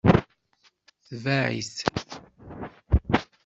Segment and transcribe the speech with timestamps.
[1.07, 1.75] Tbeɛ-it.